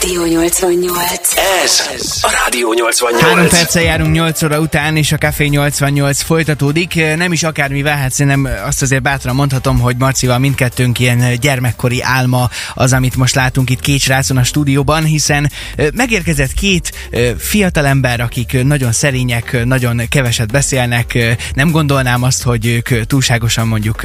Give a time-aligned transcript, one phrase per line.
[0.00, 1.36] Rádió 88.
[1.64, 1.86] Ez
[2.20, 3.20] a Rádió 88.
[3.20, 6.94] Három perccel járunk 8 óra után, és a Café 88 folytatódik.
[7.16, 12.50] Nem is akármivel, hát szerintem azt azért bátran mondhatom, hogy Marcival mindkettőnk ilyen gyermekkori álma
[12.74, 15.50] az, amit most látunk itt két srácon a stúdióban, hiszen
[15.94, 23.66] megérkezett két fiatalember, akik nagyon szerények, nagyon keveset beszélnek, nem gondolnám azt, hogy ők túlságosan
[23.66, 24.02] mondjuk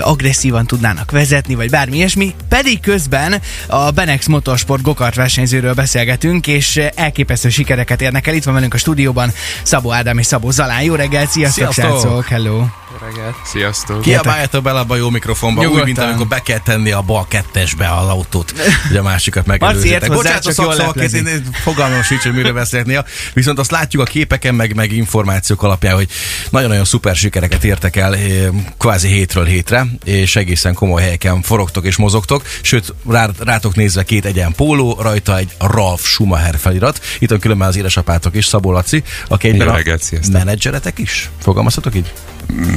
[0.00, 6.76] agresszívan tudnának vezetni, vagy bármi ilyesmi, pedig közben a Benex Motorsport gokart versenyzőről beszélgetünk, és
[6.94, 8.34] elképesztő sikereket érnek el.
[8.34, 9.32] Itt van velünk a stúdióban
[9.62, 10.82] Szabó Ádám és Szabó Zalán.
[10.82, 12.00] Jó reggelt, sziasztok, Sziasztok!
[12.00, 12.64] srácok, hello!
[13.00, 13.34] reggelt.
[13.44, 14.00] Sziasztok.
[14.00, 15.80] Kiabáljátok bele abba a jó mikrofonba, Nyugodtan.
[15.88, 18.54] úgy, mint amikor be kell tenni a bal kettesbe az autót,
[18.88, 21.30] hogy a másikat hozzá, Bocsánat a szakszavaként, leplezni.
[21.30, 23.04] én fogalmam sincs, hogy miről beszélek néha,
[23.34, 26.08] viszont azt látjuk a képeken, meg, meg információk alapján, hogy
[26.50, 28.48] nagyon-nagyon szuper sikereket értek el eh,
[28.78, 34.24] kvázi hétről hétre, és egészen komoly helyeken forogtok és mozogtok, sőt, rá, rátok nézve két
[34.24, 39.02] egyen póló, rajta egy Ralf Schumacher felirat, itt van különben az édesapátok is, Szabó Laci,
[39.28, 40.32] aki egyben Jó a reggelt, sziasztok.
[40.32, 41.30] menedzseretek is?
[41.38, 42.12] Fogalmazhatok így?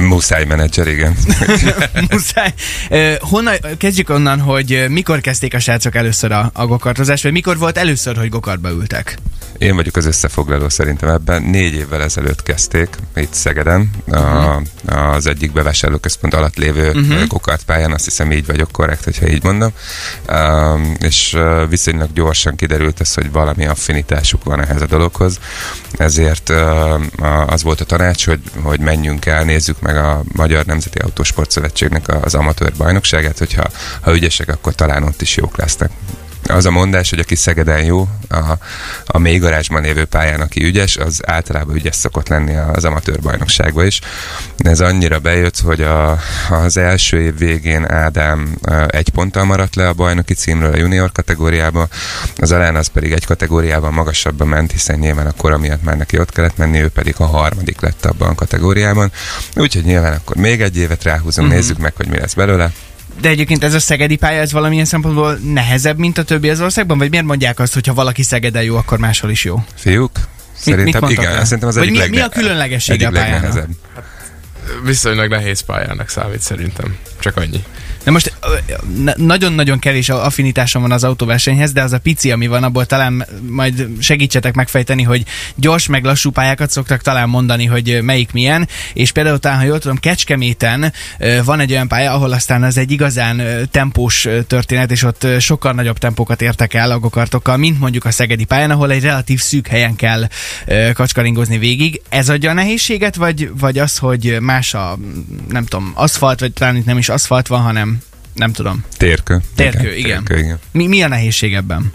[0.00, 1.16] Muszáj menedzser, igen.
[2.10, 2.54] Muszáj.
[3.18, 7.78] Honnan, kezdjük onnan, hogy mikor kezdték a srácok először a, a gokartozást, vagy mikor volt
[7.78, 9.18] először, hogy gokartba ültek?
[9.62, 11.42] Én vagyok az összefoglaló szerintem ebben.
[11.42, 17.26] Négy évvel ezelőtt kezdték itt Szegeden, a, az egyik bevásárlóközpont alatt lévő uh-huh.
[17.26, 19.72] kokartpályán, azt hiszem így vagyok korrekt, hogyha így mondom.
[20.28, 25.38] Um, és uh, viszonylag gyorsan kiderült ez, hogy valami affinitásuk van ehhez a dologhoz.
[25.92, 30.98] Ezért uh, az volt a tanács, hogy, hogy menjünk el, nézzük meg a Magyar Nemzeti
[30.98, 33.64] Autósport Szövetségnek az amatőr bajnokságát, hogyha
[34.00, 35.90] ha ügyesek, akkor talán ott is jók lesznek.
[36.46, 38.52] Az a mondás, hogy aki Szegeden jó, a,
[39.06, 43.86] a mély garázsban lévő pályán, aki ügyes, az általában ügyes szokott lenni az amatőr bajnokságban
[43.86, 44.00] is.
[44.56, 46.18] Ez annyira bejött, hogy a,
[46.50, 51.88] az első év végén Ádám egy ponttal maradt le a bajnoki címről a junior kategóriába,
[52.36, 56.18] az Alán az pedig egy kategóriában magasabban ment, hiszen nyilván a kora miatt már neki
[56.18, 59.12] ott kellett menni, ő pedig a harmadik lett abban a kategóriában.
[59.56, 61.62] Úgyhogy nyilván akkor még egy évet ráhúzunk, uh-huh.
[61.62, 62.72] nézzük meg, hogy mi lesz belőle.
[63.20, 66.98] De egyébként ez a szegedi pálya, ez valamilyen szempontból nehezebb, mint a többi az országban?
[66.98, 69.64] Vagy miért mondják azt, hogy ha valaki Szegeden jó, akkor máshol is jó?
[69.74, 70.10] Fiúk?
[70.56, 71.44] Szerintem mondtak igen, rá?
[71.44, 73.32] szerintem az Vagy egyik mi- legne- mi a különlegessége a pályának?
[73.42, 73.70] legnehezebb.
[74.84, 76.96] Viszonylag nehéz pályának számít szerintem.
[77.20, 77.64] Csak annyi.
[78.04, 78.36] De most
[78.96, 83.26] na- nagyon-nagyon kevés affinitásom van az autóversenyhez, de az a pici, ami van, abból talán
[83.48, 85.24] majd segítsetek megfejteni, hogy
[85.54, 89.78] gyors meg lassú pályákat szoktak talán mondani, hogy melyik milyen, és például talán, ha jól
[89.78, 90.92] tudom, Kecskeméten
[91.44, 95.98] van egy olyan pálya, ahol aztán az egy igazán tempós történet, és ott sokkal nagyobb
[95.98, 99.96] tempókat értek el a gokartokkal, mint mondjuk a szegedi pályán, ahol egy relatív szűk helyen
[99.96, 100.28] kell
[100.92, 102.00] kacskaringozni végig.
[102.08, 104.98] Ez adja a nehézséget, vagy, vagy az, hogy más a,
[105.48, 107.91] nem tudom, aszfalt, vagy talán itt nem is aszfalt van, hanem
[108.34, 108.84] nem tudom.
[108.96, 109.40] Térkő.
[109.56, 110.24] Térkő, igen.
[110.24, 110.58] Térkő, igen.
[110.72, 111.92] Mi, mi a nehézség ebben?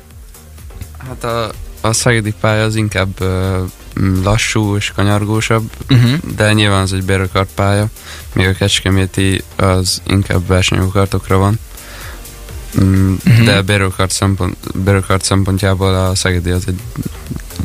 [1.08, 3.64] Hát a, a szegedi pálya az inkább ö,
[4.24, 6.12] lassú és kanyargósabb, Uh-huh.
[6.36, 7.88] de nyilván az egy bérőkart pálya,
[8.34, 11.60] míg a kecskeméti az inkább versenygokartokra van.
[12.82, 13.44] Mm, Mhm.
[13.44, 16.80] De bérőkart, szempont, bérőkart szempontjából a szegedi az egy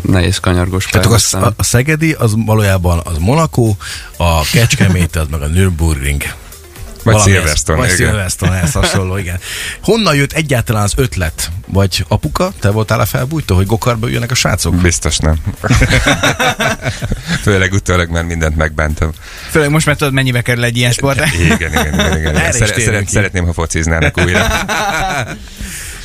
[0.02, 1.08] nehéz kanyargós pálya.
[1.08, 3.74] Tehát a, a Szegedi az valójában az Monaco,
[4.16, 6.22] a Kecskemét az meg a Nürburgring.
[7.02, 8.08] Vagy Valami Silverstone, Vagy igen.
[8.08, 9.38] Silverstone, ez hasonló, igen.
[9.82, 11.50] Honnan jött egyáltalán az ötlet?
[11.66, 14.74] Vagy apuka, te voltál a felbújtó, hogy gokarba üljenek a srácok?
[14.74, 15.36] Biztos nem.
[17.42, 19.10] Főleg utólag már mindent megbántam.
[19.50, 21.34] Főleg most már tudod, mennyibe kerül egy ilyen sport.
[21.34, 22.18] Igen, igen, igen.
[22.18, 22.34] igen.
[22.34, 24.46] Is Szeret, szeret, szeretném, ha fociznának újra.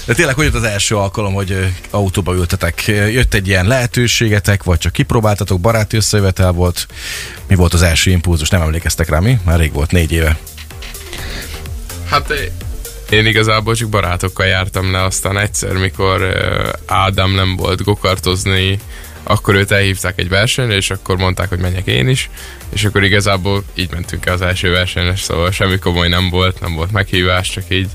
[0.06, 2.84] De tényleg, hogy jött az első alkalom, hogy autóba ültetek?
[2.88, 6.88] Jött egy ilyen lehetőségetek, vagy csak kipróbáltatok, baráti összejövetel volt?
[7.48, 8.50] Mi volt az első impulzus?
[8.50, 9.40] Nem emlékeztek rá, mi?
[9.44, 10.38] Már rég volt, négy éve.
[12.10, 12.52] Hát
[13.10, 16.38] én igazából csak barátokkal jártam le, aztán egyszer, mikor
[16.86, 18.80] Ádám nem volt gokartozni,
[19.24, 22.30] akkor őt elhívták egy versenyre, és akkor mondták, hogy menjek én is,
[22.70, 26.74] és akkor igazából így mentünk el az első versenyre, szóval semmi komoly nem volt, nem
[26.74, 27.90] volt meghívás, csak így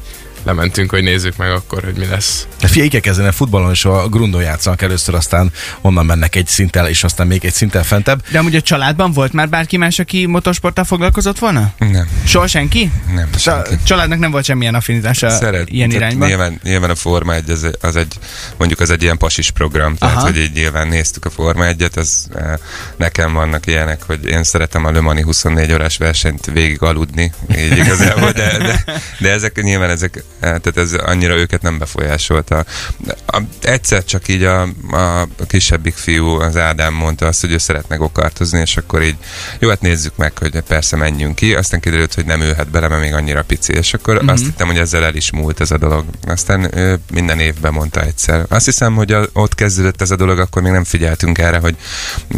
[0.45, 2.47] lementünk, hogy nézzük meg akkor, hogy mi lesz.
[2.61, 6.35] De figyelj, így kell kezdeni a futballon, és a grundon játszanak először, aztán onnan mennek
[6.35, 8.23] egy szinttel, és aztán még egy szinttel fentebb.
[8.31, 11.73] De amúgy a családban volt már bárki más, aki motorsporttal foglalkozott volna?
[11.79, 12.91] Nem, Soha senki?
[13.15, 13.29] nem.
[13.35, 13.79] A senki.
[13.85, 16.27] családnak nem volt semmilyen affinitása Szeret, ilyen irányba?
[16.27, 18.19] Nyilván, nyilván a Forma 1 az, az egy,
[18.57, 20.25] mondjuk az egy ilyen pasis program, tehát Aha.
[20.25, 22.55] hogy így nyilván néztük a Forma 1-et, az, eh,
[22.97, 27.77] nekem vannak ilyenek, hogy én szeretem a Le Mani 24 órás versenyt végig aludni, így
[27.77, 28.85] igazából, de, de,
[29.19, 32.65] de ezek nyilván ezek tehát ez annyira őket nem befolyásolta.
[33.27, 37.97] A, egyszer csak így a, a kisebbik fiú, az Ádám mondta azt, hogy ő szeretne
[37.97, 39.17] gokartozni, és akkor így,
[39.59, 43.03] jó, hát nézzük meg, hogy persze menjünk ki, aztán kiderült, hogy nem ülhet bele, mert
[43.03, 44.33] még annyira pici, és akkor uh-huh.
[44.33, 46.05] azt hittem, hogy ezzel el is múlt ez a dolog.
[46.27, 48.45] Aztán ő minden évben mondta egyszer.
[48.49, 51.77] Azt hiszem, hogy a, ott kezdődött ez a dolog, akkor még nem figyeltünk erre, hogy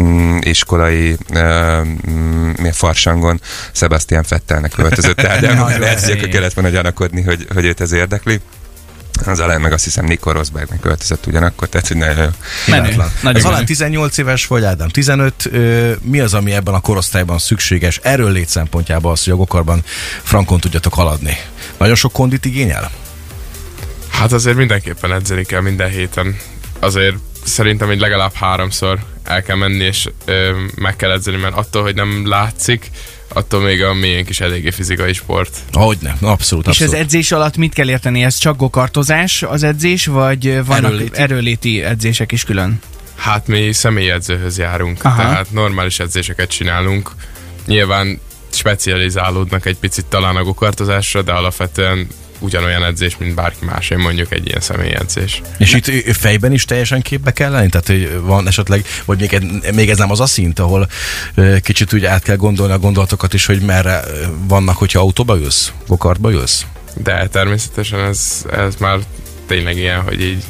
[0.01, 3.41] mm, iskolai mm, farsangon
[3.73, 8.41] Sebastian Fettelnek költözött el, de akkor kellett volna gyanakodni, hogy, hogy őt ez érdekli.
[9.27, 12.35] Az alá meg azt hiszem Nico Rosbergnek költözött ugyanakkor, tehát hogy nagyon
[12.67, 12.97] Menő.
[13.23, 13.67] Nagyon Ez alá menő.
[13.67, 14.89] 18 éves vagy Ádám?
[14.89, 15.49] 15.
[15.53, 19.83] Ö, mi az, ami ebben a korosztályban szükséges erről lét szempontjából az, hogy a gokarban
[20.23, 21.37] frankon tudjatok haladni?
[21.79, 22.91] Nagyon sok kondit igényel?
[24.09, 26.37] Hát azért mindenképpen edzeni kell minden héten.
[26.79, 31.83] Azért szerintem egy legalább háromszor el kell menni, és ö, meg kell edzeni, mert attól,
[31.83, 32.91] hogy nem látszik,
[33.29, 35.59] attól még a miénk is eléggé fizikai sport.
[35.73, 36.95] Ahogy nem, abszolút, És abszolút.
[36.95, 38.25] az edzés alatt mit kell érteni?
[38.25, 41.19] Ez csak gokartozás az edzés, vagy vannak Erőléti.
[41.19, 42.81] erőléti, edzések is külön?
[43.17, 45.05] Hát mi személyedzőhöz járunk.
[45.05, 45.23] Aha.
[45.23, 47.11] tehát normális edzéseket csinálunk.
[47.67, 52.07] Nyilván specializálódnak egy picit talán a gokartozásra, de alapvetően
[52.39, 55.43] ugyanolyan edzés, mint bárki más, én mondjuk egy ilyen személyedzés.
[55.59, 57.69] És itt ö, fejben is teljesen képbe kell lenni?
[57.69, 60.89] Tehát, hogy van esetleg, vagy még, még ez nem az a szint, ahol
[61.63, 64.05] kicsit úgy át kell gondolni a gondolatokat is, hogy merre
[64.49, 66.67] vannak, hogyha autóba ülsz, gokartba ülsz?
[66.95, 68.99] De természetesen ez, ez már
[69.47, 70.45] tényleg ilyen, hogy így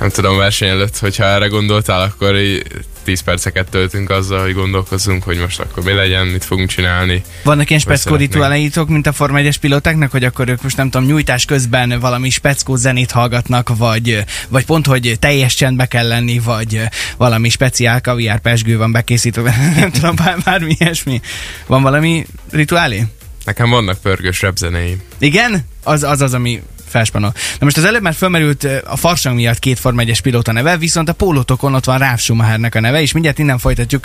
[0.00, 2.66] nem tudom, verseny előtt, hogyha erre gondoltál, akkor így
[3.08, 7.22] 10 perceket töltünk azzal, hogy gondolkozzunk, hogy most akkor mi legyen, mit fogunk csinálni.
[7.42, 11.06] Vannak ilyen speckó rituáleitok, mint a Forma 1-es pilótáknak, hogy akkor ők most nem tudom,
[11.06, 16.80] nyújtás közben valami speckó zenét hallgatnak, vagy, vagy pont, hogy teljes csendbe kell lenni, vagy
[17.16, 21.20] valami speciál kaviár pesgő van bekészítve, nem tudom, bár, bármi ilyesmi.
[21.66, 23.06] Van valami rituálé?
[23.44, 25.02] Nekem vannak pörgős repzenéim.
[25.18, 25.66] Igen?
[25.84, 27.32] Az az, az ami felspanol.
[27.58, 31.08] Na most az előbb már felmerült a farsang miatt két Forma 1-es pilóta neve, viszont
[31.08, 34.02] a pólótokon ott van Ralf Schumachernek a neve, és mindjárt innen folytatjuk.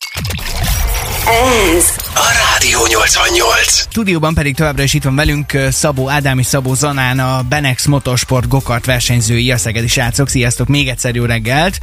[1.76, 1.86] Ez
[2.16, 3.80] a Rádió 88.
[3.80, 8.48] Stúdióban pedig továbbra is itt van velünk Szabó Ádám és Szabó Zanán, a Benex Motorsport
[8.48, 10.30] gokart versenyzői, a szegedi srácok.
[10.30, 11.80] Sziasztok, még egyszer jó reggelt.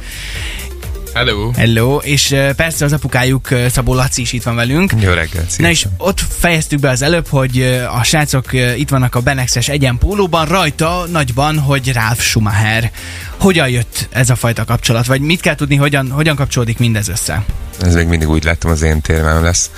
[1.13, 1.51] Hello!
[1.55, 4.93] Hello, és persze az apukájuk Szabó Laci is itt van velünk.
[4.99, 7.61] Jó reggelt, Na és ott fejeztük be az előbb, hogy
[7.99, 12.91] a srácok itt vannak a Benexes egyenpólóban, rajta nagyban, hogy Ralf Schumacher.
[13.37, 15.05] Hogyan jött ez a fajta kapcsolat?
[15.05, 17.45] Vagy mit kell tudni, hogyan, hogyan kapcsolódik mindez össze?
[17.81, 19.71] Ez még mindig úgy láttam az én témám lesz.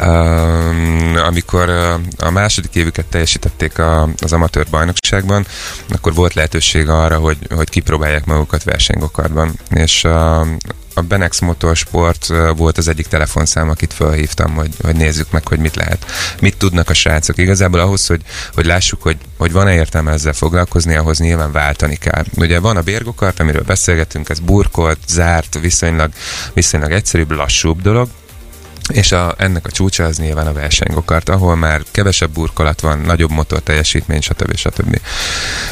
[0.00, 1.70] Um, amikor
[2.18, 5.46] a második évüket teljesítették a, az amatőr bajnokságban,
[5.88, 9.58] akkor volt lehetőség arra, hogy, hogy kipróbálják magukat versenygokartban.
[9.70, 10.46] És uh,
[11.00, 12.26] a Benex Motorsport
[12.56, 16.06] volt az egyik telefonszám, akit felhívtam, hogy, hogy nézzük meg, hogy mit lehet.
[16.40, 17.38] Mit tudnak a srácok.
[17.38, 18.20] Igazából ahhoz, hogy,
[18.54, 22.24] hogy lássuk, hogy, hogy van-e értelme ezzel foglalkozni, ahhoz nyilván váltani kell.
[22.36, 26.10] Ugye van a bérgokart, amiről beszélgetünk, ez burkolt, zárt, viszonylag,
[26.52, 28.08] viszonylag egyszerűbb, lassúbb dolog,
[28.92, 33.30] és a, ennek a csúcsa az nyilván a versenygokart, ahol már kevesebb burkolat van, nagyobb
[33.30, 34.56] motor teljesítmény, stb.
[34.56, 35.00] stb.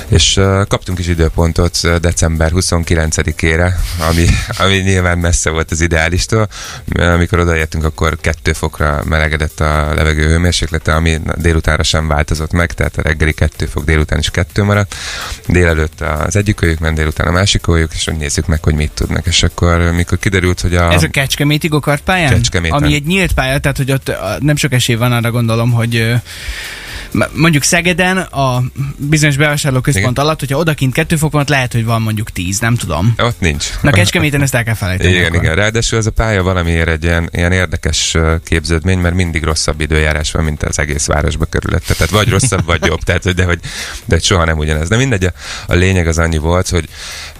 [0.08, 3.70] És kaptunk is időpontot december 29-ére,
[4.08, 4.26] ami,
[4.58, 6.48] ami nyilván messze volt az ideálistól.
[6.94, 12.96] Amikor odaértünk, akkor kettő fokra melegedett a levegő hőmérséklete, ami délutánra sem változott meg, tehát
[12.96, 14.94] a reggeli kettő fok, délután is kettő maradt.
[15.46, 18.90] Délelőtt az egyik őjük ment, délután a másik őjük, és hogy nézzük meg, hogy mit
[18.90, 19.26] tudnak.
[19.26, 20.92] És akkor, mikor kiderült, hogy a...
[20.92, 22.32] Ez a Kecskeméti gokart pályán?
[22.32, 22.78] Kecskeméten.
[22.82, 26.14] Ami egy nyílt pálya, tehát hogy ott nem sok esély van arra gondolom, hogy
[27.32, 28.62] mondjuk Szegeden a
[28.96, 30.24] bizonyos bevásárlóközpont Igen.
[30.24, 33.14] alatt, hogyha odakint kettő fok van, lehet, hogy van mondjuk tíz, nem tudom.
[33.18, 33.66] Ott nincs.
[33.82, 35.10] Na Kecskeméten ezt el kell felejteni.
[35.10, 35.42] Igen, akkor.
[35.42, 35.54] igen.
[35.54, 40.44] Ráadásul ez a pálya valamiért egy ilyen, ilyen érdekes képződmény, mert mindig rosszabb időjárás van,
[40.44, 41.94] mint az egész városba körülötte.
[41.94, 43.60] Tehát vagy rosszabb, vagy jobb, tehát, de hogy,
[44.04, 44.88] de soha nem ugyanez.
[44.88, 45.32] De mindegy, a,
[45.66, 46.88] a lényeg az annyi volt, hogy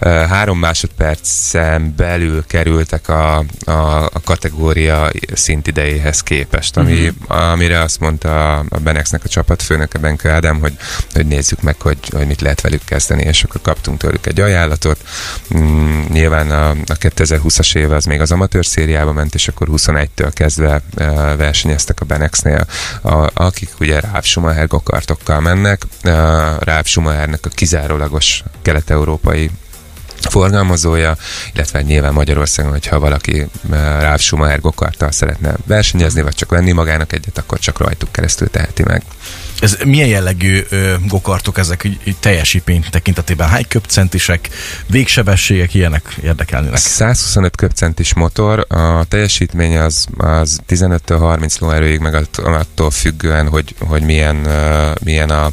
[0.00, 7.50] uh, három másodpercen belül kerültek a, a, a kategória szintidejéhez képest, ami, uh-huh.
[7.50, 10.76] amire azt mondta a, a Benexnek a csapatfőnöke, Benke Ádám, hogy,
[11.12, 14.98] hogy nézzük meg, hogy, hogy mit lehet velük kezdeni, és akkor kaptunk tőlük egy ajánlatot.
[15.56, 20.30] Mm, nyilván a, a 2020-as éve az még az amatőr szériába ment, és akkor 21-től
[20.32, 22.66] kezdve uh, versenyeztek a Benexnél,
[23.02, 25.82] a, akik ugye Ralf Schumacher gokartokkal mennek.
[26.04, 26.12] Uh,
[26.58, 29.50] Ralf Schumachernek a kizárólagos kelet-európai
[30.20, 31.16] forgalmazója,
[31.54, 33.46] illetve nyilván Magyarországon, hogyha valaki
[34.00, 38.82] Ráv Schumacher gokarttal szeretne versenyezni, vagy csak venni magának egyet, akkor csak rajtuk keresztül teheti
[38.82, 39.02] meg.
[39.60, 43.48] Ez milyen jellegű ö, gokartok ezek így, így teljesítmény tekintetében?
[43.48, 44.48] Hány köpcentisek,
[44.86, 46.78] végsebességek, ilyenek érdekelnének?
[46.78, 53.74] 125 köpcentis motor, a teljesítmény az, az 15-től 30 lóerőig, meg att- attól függően, hogy,
[53.78, 55.50] hogy milyen, uh, milyen a,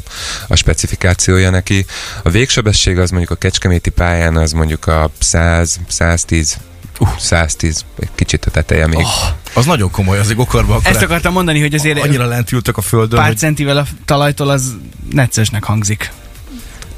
[0.48, 1.86] a specifikációja neki.
[2.22, 6.56] A végsebesség az mondjuk a kecskeméti pályán az mondjuk a 100, 110,
[6.98, 8.98] uh, 110, egy kicsit a teteje még.
[8.98, 9.45] Oh.
[9.56, 12.76] Az nagyon komoly, az egy gokarba akkor Ezt akartam mondani, hogy azért annyira lent ültek
[12.76, 14.76] a földön, pár hogy centivel a talajtól az
[15.10, 16.12] neccesnek hangzik.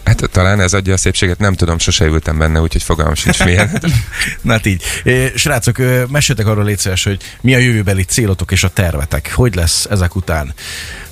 [0.04, 3.82] Hát talán ez adja a szépséget, nem tudom, sose ültem benne, úgyhogy fogalmam sincs milyen.
[4.42, 4.82] Na hát így.
[5.34, 5.76] Srácok,
[6.08, 9.32] meséltek arról légy szíves, hogy mi a jövőbeli célotok és a tervetek.
[9.34, 10.54] Hogy lesz ezek után?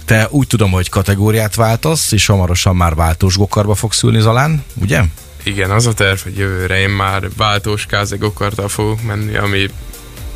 [0.04, 5.02] Te úgy tudom, hogy kategóriát váltasz, és hamarosan már váltós gokarba fogsz ülni Zalán, ugye?
[5.42, 9.70] Igen, az a terv, hogy jövőre én már váltós káze gokarttal fogok menni, ami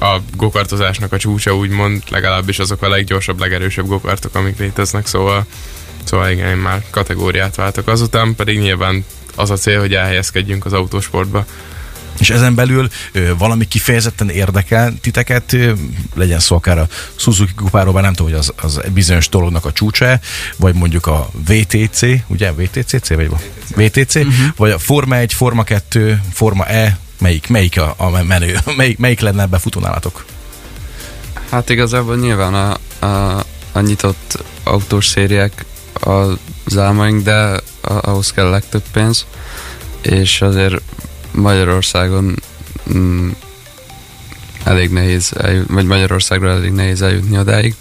[0.01, 5.47] a gokartozásnak a csúcsa úgymond, legalábbis azok a leggyorsabb, legerősebb gokartok, amik léteznek, szóval,
[6.05, 7.89] szóval igen, én már kategóriát váltok.
[7.89, 9.05] Azután pedig nyilván
[9.35, 11.45] az a cél, hogy elhelyezkedjünk az autósportba.
[12.19, 15.73] És ezen belül ö, valami kifejezetten érdekel titeket, ö,
[16.15, 19.73] legyen szó akár a Suzuki kupáról, bár nem tudom, hogy az, az bizonyos dolognak a
[19.73, 20.21] csúcsa,
[20.57, 23.31] vagy mondjuk a VTC, ugye VTCC, vagy
[23.77, 24.33] VTC, uh-huh.
[24.57, 29.21] vagy a Forma 1, Forma 2, Forma E, melyik, melyik a, a menő, melyik, melyik
[29.21, 30.25] lenne ebbe futónálatok?
[31.51, 38.51] Hát igazából nyilván a, a, a nyitott autós szériák az álmaink, de ahhoz kell a
[38.51, 39.27] legtöbb pénz,
[40.03, 40.83] és azért
[41.31, 42.35] Magyarországon
[42.95, 43.31] mm,
[44.65, 47.75] elég nehéz, eljut, vagy Magyarországra elég nehéz eljutni odáig,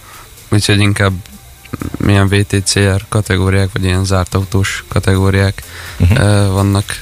[0.50, 1.14] úgyhogy inkább
[1.98, 5.64] milyen VTCR kategóriák, vagy ilyen zárt autós kategóriák
[5.98, 6.12] Mhm.
[6.22, 7.00] uh, vannak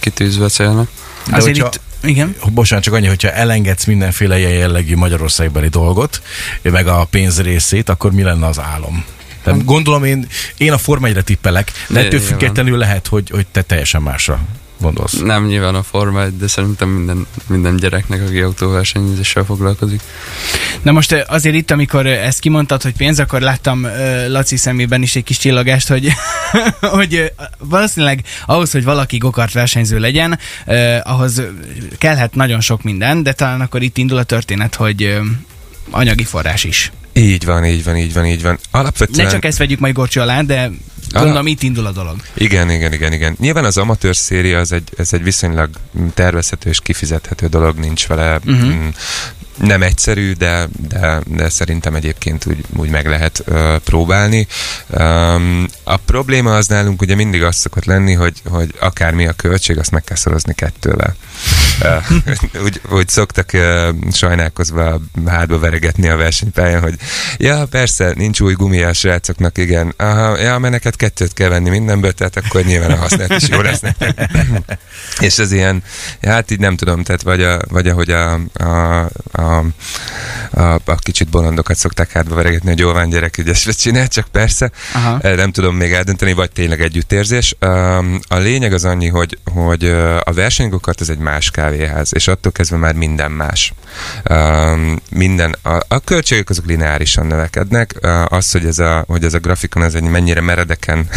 [0.00, 0.88] kitűzve célnak.
[1.26, 2.34] De Azért hogyha- itt, igen.
[2.52, 6.22] Bocsánat, csak annyi, hogyha elengedsz mindenféle ilyen jellegű Magyarországbeli dolgot,
[6.62, 9.04] meg a pénz részét, akkor mi lenne az álom?
[9.42, 13.62] Tehát gondolom én, én a Forma 1-re tippelek, de ettől függetlenül lehet, hogy, hogy te
[13.62, 14.40] teljesen másra
[14.80, 15.12] gondolsz.
[15.12, 20.00] Nem nyilván a Forma 1, de szerintem minden, minden gyereknek, aki autóversenyzéssel foglalkozik.
[20.82, 24.56] Na most ö, azért itt, amikor ö, ezt kimondtad, hogy pénz, akkor láttam ö, Laci
[24.56, 26.12] szemében is egy kis csillagást, hogy,
[26.80, 30.38] hogy valószínűleg ahhoz, hogy valaki gokart versenyző legyen,
[31.02, 31.42] ahhoz
[31.98, 35.18] kellhet nagyon sok minden, de talán akkor itt indul a történet, hogy
[35.90, 36.92] anyagi forrás is.
[37.12, 38.58] Így van, így van, így van, így van.
[38.70, 39.26] Alapvetően...
[39.26, 40.70] Ne csak ezt vegyük majd gorcsó alá, de
[41.12, 42.16] gondolom itt indul a dolog.
[42.34, 43.36] Igen, igen, igen, igen.
[43.38, 45.70] Nyilván az amatőr széria az egy, ez egy viszonylag
[46.14, 48.74] tervezhető és kifizethető dolog, nincs vele uh-huh.
[49.56, 54.46] nem egyszerű, de, de, de szerintem egyébként úgy, úgy meg lehet uh, próbálni.
[54.88, 59.78] Um, a probléma az nálunk ugye mindig az szokott lenni, hogy, hogy akármi a költség,
[59.78, 61.16] azt meg kell szorozni kettővel.
[61.82, 66.94] Uh, úgy, úgy szoktak uh, sajnálkozva hátba veregetni a versenypályán, hogy
[67.36, 69.94] ja, persze, nincs új gumi a srácoknak, igen.
[69.96, 73.60] Aha, ja, mert neked kettőt kell venni mindenből, tehát akkor nyilván a használt is jó
[73.60, 74.30] lesz neked.
[75.20, 75.82] És ez ilyen,
[76.22, 78.98] hát így nem tudom, tehát vagy, a, vagy ahogy a, a,
[79.32, 79.64] a,
[80.50, 84.70] a, a kicsit bolondokat szokták hátba veregetni, hogy jó van gyerek, ügyesre csinál, csak persze,
[84.94, 85.34] Aha.
[85.34, 87.56] Nem tudom még eldönteni, vagy tényleg együttérzés.
[88.28, 89.84] A lényeg az annyi, hogy, hogy
[90.24, 93.72] a versenygokart az egy más kávéház, és attól kezdve már minden más.
[95.10, 97.94] Minden, a, a költségek azok lineárisan növekednek,
[98.28, 100.40] az, hogy ez a, hogy ez a grafikon ez egy mennyire
[100.88, 101.08] meredeken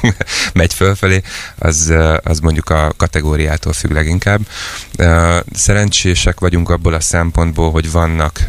[0.52, 1.22] megy fölfelé,
[1.58, 4.40] az, az mondjuk a kategóriától függ leginkább.
[5.52, 8.46] Szerencsések vagyunk abból a szempontból, hogy vannak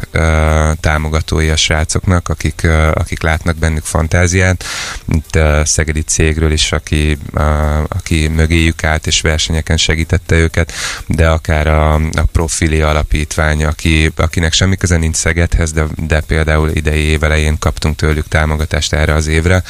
[0.80, 4.64] támogatói a srácoknak, akik, akik látnak bennük fantáziát.
[5.08, 7.18] Itt a szegedi cégről is, aki,
[7.88, 10.72] aki mögéjük állt és versenyeken segítette őket,
[11.06, 16.70] de akár a, a profili alapítvány, aki, akinek semmi köze nincs Szegedhez, de, de például
[16.70, 19.62] idei évelején kaptunk tőlük támogatást erre az évre.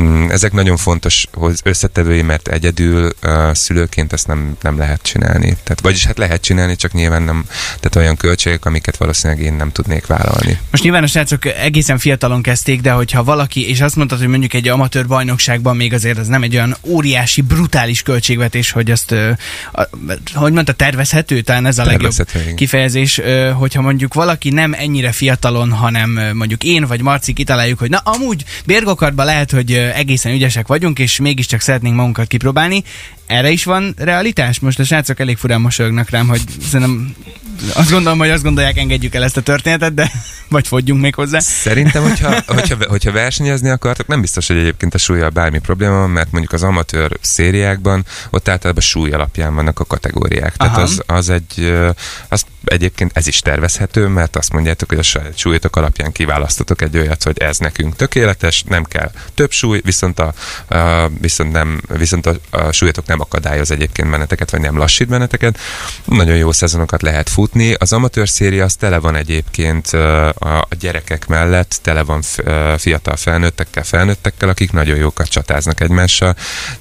[0.00, 5.56] Mm, Ezek nagyon fontos hoz- összetevői, mert egyedül uh, szülőként ezt nem, nem lehet csinálni.
[5.62, 9.72] Tehát, vagyis hát lehet csinálni, csak nyilván nem, tehát olyan költségek, amiket valószínűleg én nem
[9.72, 10.58] tudnék vállalni.
[10.70, 14.54] Most nyilván a srácok egészen fiatalon kezdték, de hogyha valaki, és azt mondtad, hogy mondjuk
[14.54, 19.30] egy amatőr bajnokságban még azért ez nem egy olyan óriási, brutális költségvetés, hogy azt, ö,
[19.72, 19.88] a,
[20.34, 22.12] hogy mondta, tervezhető, talán ez a legjobb
[22.54, 27.90] kifejezés, ö, hogyha mondjuk valaki nem ennyire fiatalon, hanem mondjuk én vagy Marci kitaláljuk, hogy
[27.90, 32.82] na amúgy bérgokartban lehet, hogy egészen ügyesek vagyunk, és mégiscsak szeretnénk magunkat kipróbálni.
[33.26, 34.60] Erre is van realitás?
[34.60, 37.14] Most a srácok elég furán mosolyognak rám, hogy szerintem
[37.74, 40.10] azt gondolom, hogy azt gondolják, engedjük el ezt a történetet, de
[40.48, 41.40] vagy fogyjunk még hozzá.
[41.40, 46.10] Szerintem, hogyha, hogyha, hogyha versenyezni akartok, nem biztos, hogy egyébként a súlyjal bármi probléma van,
[46.10, 50.56] mert mondjuk az amatőr szériákban ott általában súly alapján vannak a kategóriák.
[50.56, 51.90] Tehát az, az egy, ö,
[52.28, 56.98] azt egyébként ez is tervezhető, mert azt mondjátok, hogy a saját súlyotok alapján kiválasztotok egy
[56.98, 60.32] olyat, hogy ez nekünk tökéletes, nem kell több súly, viszont a,
[60.74, 65.58] a viszont nem, viszont a, a súlyotok nem akadályoz egyébként benneteket, vagy nem lassít benneteket.
[66.04, 67.74] Nagyon jó szezonokat lehet futni.
[67.78, 72.22] Az amatőr széria az tele van egyébként a, gyerekek mellett, tele van
[72.76, 76.36] fiatal felnőttekkel, felnőttekkel, akik nagyon jókat csatáznak egymással,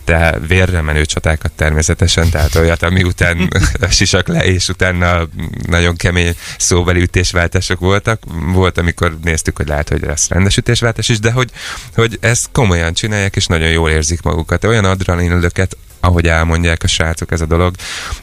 [0.06, 3.50] de vérre menő csatákat természetesen, tehát olyat, ami után
[3.90, 5.28] sisak le, és utána
[5.68, 8.22] nagyon kemény szóbeli ütésváltások voltak.
[8.54, 11.50] Volt, amikor néztük, hogy lehet, hogy lesz rendes ütésváltás is, de hogy,
[11.96, 14.64] hogy ezt komolyan csinálják, és nagyon jól érzik magukat.
[14.64, 17.76] Olyan adrenalinölöket, ahogy elmondják a srácok ez a dolog,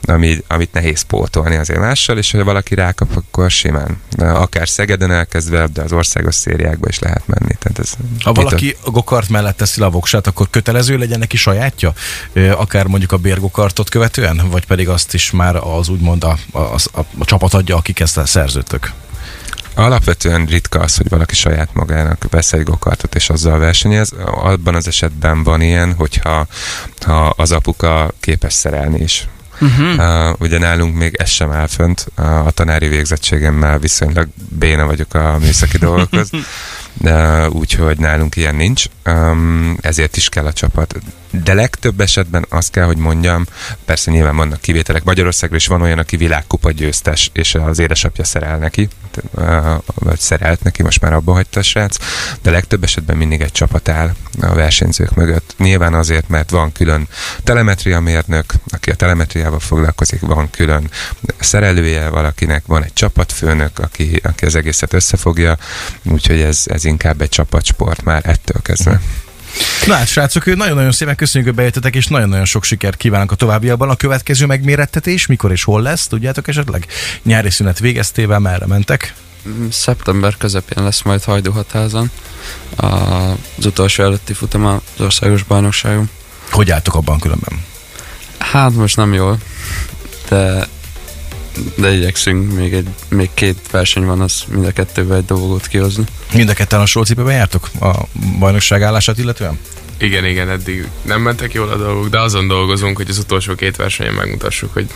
[0.02, 4.00] ami, amit nehéz pótolni azért mással, és ha valaki rákap, akkor simán.
[4.18, 7.54] Akár Szegeden elkezdve, de az országos szériákba is lehet menni.
[7.58, 7.92] Tehát ez
[8.22, 11.92] Ha valaki a gokart mellett teszi a voksát, akkor kötelező legyen neki sajátja?
[12.56, 16.80] Akár mondjuk a bérgokartot követően, vagy pedig azt is már az úgymond a, a, a,
[17.18, 18.92] a csapat adja, akik ezt szerződtök?
[19.78, 24.12] Alapvetően ritka az, hogy valaki saját magának vesz egy gokartot és azzal versenyez.
[24.26, 26.46] Abban az esetben van ilyen, hogyha
[27.04, 29.28] ha az apuka képes szerelni is.
[29.60, 29.98] Uh-huh.
[29.98, 35.14] Uh, ugye nálunk még ez sem áll fönt, uh, a tanári végzettségemmel viszonylag béna vagyok
[35.14, 36.30] a műszaki dolgokhoz,
[37.06, 40.94] de úgyhogy nálunk ilyen nincs, um, ezért is kell a csapat.
[41.30, 43.46] De legtöbb esetben azt kell, hogy mondjam,
[43.84, 48.58] persze nyilván vannak kivételek, Magyarországról is van olyan, aki világkupa győztes, és az édesapja szerel
[48.58, 48.88] neki,
[49.30, 49.44] uh,
[49.94, 51.96] vagy szerelt neki, most már abba hagyta a srác,
[52.42, 55.54] de legtöbb esetben mindig egy csapat áll a versenyzők mögött.
[55.58, 57.08] Nyilván azért, mert van külön
[57.44, 60.90] telemetria mérnök, aki a telemetriával foglalkozik, van külön
[61.38, 65.56] szerelője valakinek, van egy csapatfőnök, aki, aki az egészet összefogja,
[66.02, 69.00] úgyhogy ez, ez inkább egy csapatsport már ettől kezdve.
[69.86, 73.90] Na hát, srácok, nagyon-nagyon szépen köszönjük, hogy bejöttetek, és nagyon-nagyon sok sikert kívánok a továbbiakban.
[73.90, 76.86] A következő megmérettetés mikor és hol lesz, tudjátok esetleg?
[77.22, 79.14] Nyári szünet végeztével merre mentek?
[79.48, 82.10] Mm, Szeptember közepén lesz majd Hajdúhatázon.
[82.76, 86.10] Az utolsó előtti futam az országos bajnokságon.
[86.50, 87.64] Hogy álltok abban különben?
[88.38, 89.38] Hát most nem jól,
[90.28, 90.66] de
[91.74, 96.04] de igyekszünk, még, egy, még két verseny van, az mind a kettőben egy dolgot kihozni.
[96.32, 97.92] Mind a ketten a sócipőben jártok a
[98.38, 99.58] bajnokság állását illetően?
[99.98, 103.76] Igen, igen, eddig nem mentek jól a dolgok, de azon dolgozunk, hogy az utolsó két
[103.76, 104.86] versenyen megmutassuk, hogy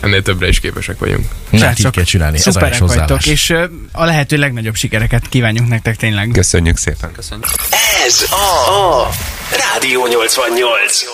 [0.00, 1.26] ennél többre is képesek vagyunk.
[1.50, 3.54] Ne, így Srácok, kell csinálni, ez a vagytok, és
[3.92, 6.30] a lehető legnagyobb sikereket kívánjuk nektek tényleg.
[6.32, 7.12] Köszönjük szépen!
[7.12, 7.46] Köszönjük.
[8.06, 9.10] Ez a, a
[9.72, 11.04] Rádió 88.